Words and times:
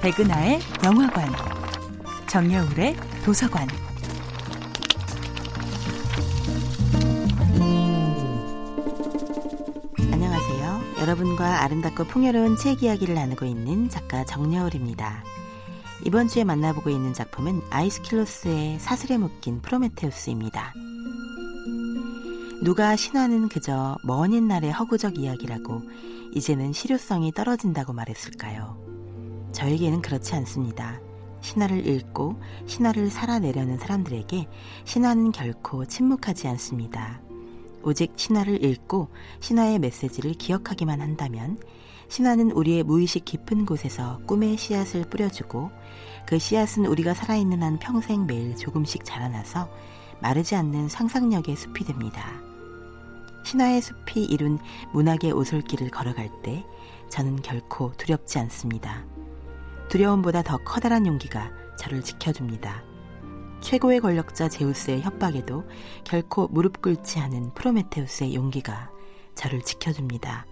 백은하의 0.00 0.60
영화관, 0.84 1.28
정여울의 2.28 2.94
도서관. 3.24 3.66
안녕하세요. 9.98 10.80
여러분과 11.00 11.62
아름답고 11.64 12.04
풍요로운 12.04 12.56
책 12.58 12.84
이야기를 12.84 13.16
나누고 13.16 13.44
있는 13.44 13.88
작가 13.88 14.24
정여울입니다. 14.24 15.24
이번 16.06 16.28
주에 16.28 16.44
만나보고 16.44 16.90
있는 16.90 17.12
작품은 17.12 17.62
아이스킬로스의 17.68 18.78
사슬에 18.78 19.18
묶인 19.18 19.60
프로메테우스입니다. 19.60 20.74
누가 22.62 22.94
신화는 22.94 23.48
그저 23.48 23.98
먼 24.04 24.32
옛날의 24.32 24.70
허구적 24.70 25.18
이야기라고 25.18 25.82
이제는 26.34 26.72
실효성이 26.72 27.32
떨어진다고 27.32 27.92
말했을까요? 27.92 28.87
저에게는 29.52 30.02
그렇지 30.02 30.34
않습니다. 30.36 31.00
신화를 31.40 31.86
읽고 31.86 32.40
신화를 32.66 33.10
살아내려는 33.10 33.78
사람들에게 33.78 34.48
신화는 34.84 35.32
결코 35.32 35.84
침묵하지 35.84 36.48
않습니다. 36.48 37.20
오직 37.82 38.12
신화를 38.16 38.64
읽고 38.64 39.08
신화의 39.40 39.78
메시지를 39.78 40.34
기억하기만 40.34 41.00
한다면 41.00 41.58
신화는 42.08 42.50
우리의 42.52 42.82
무의식 42.82 43.24
깊은 43.24 43.66
곳에서 43.66 44.20
꿈의 44.26 44.56
씨앗을 44.56 45.04
뿌려주고 45.04 45.70
그 46.26 46.38
씨앗은 46.38 46.86
우리가 46.86 47.14
살아있는 47.14 47.62
한 47.62 47.78
평생 47.78 48.26
매일 48.26 48.56
조금씩 48.56 49.04
자라나서 49.04 49.70
마르지 50.20 50.56
않는 50.56 50.88
상상력의 50.88 51.54
숲이 51.56 51.84
됩니다. 51.84 52.42
신화의 53.44 53.80
숲이 53.80 54.24
이룬 54.24 54.58
문학의 54.92 55.32
오솔길을 55.32 55.90
걸어갈 55.90 56.28
때 56.42 56.64
저는 57.08 57.36
결코 57.42 57.92
두렵지 57.96 58.38
않습니다. 58.40 59.06
두려움보다 59.88 60.42
더 60.42 60.58
커다란 60.58 61.06
용기가 61.06 61.50
저를 61.78 62.02
지켜줍니다. 62.02 62.82
최고의 63.60 64.00
권력자 64.00 64.48
제우스의 64.48 65.02
협박에도 65.02 65.64
결코 66.04 66.48
무릎 66.48 66.80
꿇지 66.80 67.18
않은 67.18 67.54
프로메테우스의 67.54 68.34
용기가 68.34 68.90
저를 69.34 69.62
지켜줍니다. 69.62 70.46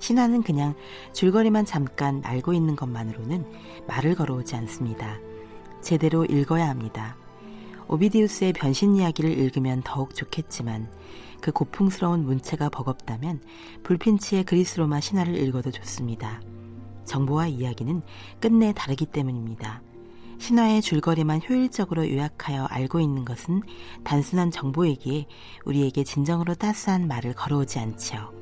신화는 0.00 0.42
그냥 0.42 0.74
줄거리만 1.12 1.64
잠깐 1.64 2.22
알고 2.24 2.52
있는 2.52 2.74
것만으로는 2.74 3.46
말을 3.86 4.16
걸어오지 4.16 4.56
않습니다. 4.56 5.18
제대로 5.80 6.24
읽어야 6.24 6.68
합니다. 6.68 7.16
오비디우스의 7.88 8.52
변신 8.52 8.96
이야기를 8.96 9.30
읽으면 9.30 9.82
더욱 9.84 10.14
좋겠지만 10.14 10.90
그 11.40 11.52
고풍스러운 11.52 12.24
문체가 12.24 12.68
버겁다면 12.68 13.42
불핀치의 13.82 14.44
그리스 14.44 14.78
로마 14.78 15.00
신화를 15.00 15.36
읽어도 15.36 15.70
좋습니다. 15.70 16.40
정보와 17.04 17.48
이야기는 17.48 18.02
끝내 18.40 18.72
다르기 18.72 19.06
때문입니다. 19.06 19.82
신화의 20.38 20.82
줄거리만 20.82 21.40
효율적으로 21.48 22.08
요약하여 22.10 22.64
알고 22.64 22.98
있는 22.98 23.24
것은 23.24 23.62
단순한 24.02 24.50
정보이기에 24.50 25.26
우리에게 25.64 26.02
진정으로 26.02 26.54
따스한 26.54 27.06
말을 27.06 27.34
걸어오지 27.34 27.78
않지요. 27.78 28.32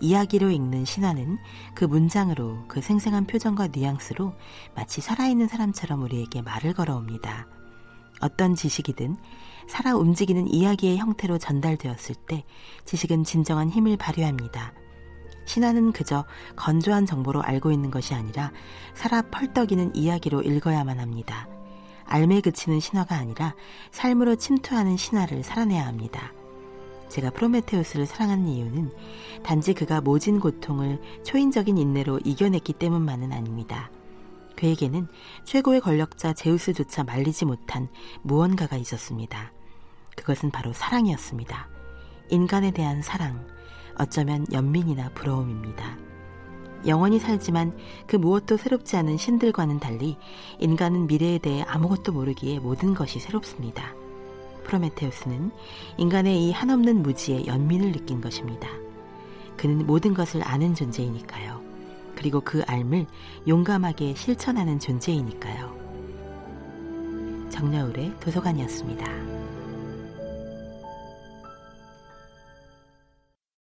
이야기로 0.00 0.50
읽는 0.50 0.84
신화는 0.84 1.38
그 1.74 1.84
문장으로 1.84 2.64
그 2.68 2.80
생생한 2.80 3.26
표정과 3.26 3.68
뉘앙스로 3.68 4.34
마치 4.74 5.00
살아있는 5.00 5.48
사람처럼 5.48 6.02
우리에게 6.02 6.42
말을 6.42 6.72
걸어옵니다. 6.72 7.46
어떤 8.20 8.54
지식이든 8.54 9.16
살아 9.68 9.94
움직이는 9.96 10.48
이야기의 10.48 10.96
형태로 10.98 11.38
전달되었을 11.38 12.14
때 12.26 12.44
지식은 12.84 13.24
진정한 13.24 13.68
힘을 13.68 13.96
발휘합니다. 13.96 14.72
신화는 15.46 15.92
그저 15.92 16.24
건조한 16.56 17.06
정보로 17.06 17.42
알고 17.42 17.72
있는 17.72 17.90
것이 17.90 18.14
아니라 18.14 18.52
살아 18.94 19.22
펄떡이는 19.22 19.96
이야기로 19.96 20.42
읽어야만 20.42 21.00
합니다. 21.00 21.48
알매 22.04 22.40
그치는 22.40 22.78
신화가 22.80 23.16
아니라 23.16 23.54
삶으로 23.90 24.36
침투하는 24.36 24.96
신화를 24.96 25.42
살아내야 25.42 25.86
합니다. 25.86 26.32
제가 27.08 27.30
프로메테우스를 27.30 28.06
사랑하는 28.06 28.48
이유는 28.48 28.92
단지 29.42 29.74
그가 29.74 30.00
모진 30.00 30.40
고통을 30.40 31.00
초인적인 31.24 31.78
인내로 31.78 32.20
이겨냈기 32.24 32.74
때문만은 32.74 33.32
아닙니다. 33.32 33.90
그에게는 34.56 35.06
최고의 35.44 35.80
권력자 35.80 36.32
제우스조차 36.32 37.04
말리지 37.04 37.44
못한 37.44 37.88
무언가가 38.22 38.76
있었습니다. 38.76 39.52
그것은 40.16 40.50
바로 40.50 40.72
사랑이었습니다. 40.72 41.68
인간에 42.30 42.70
대한 42.70 43.02
사랑, 43.02 43.46
어쩌면 43.98 44.46
연민이나 44.52 45.10
부러움입니다. 45.14 45.96
영원히 46.86 47.18
살지만 47.18 47.76
그 48.06 48.16
무엇도 48.16 48.56
새롭지 48.56 48.96
않은 48.96 49.16
신들과는 49.16 49.80
달리 49.80 50.16
인간은 50.58 51.06
미래에 51.06 51.38
대해 51.38 51.62
아무것도 51.62 52.12
모르기에 52.12 52.60
모든 52.60 52.94
것이 52.94 53.18
새롭습니다. 53.18 53.94
프로메테우스는 54.64 55.50
인간의 55.96 56.44
이 56.44 56.52
한없는 56.52 57.02
무지에 57.02 57.46
연민을 57.46 57.92
느낀 57.92 58.20
것입니다. 58.20 58.68
그는 59.56 59.86
모든 59.86 60.12
것을 60.12 60.46
아는 60.46 60.74
존재이니까요. 60.74 61.62
그리고 62.14 62.40
그 62.40 62.62
알을 62.66 63.06
용감하게 63.46 64.14
실천하는 64.14 64.78
존재이니까요. 64.78 65.86
정여울의 67.50 68.14
도서관이었습니다. 68.20 69.45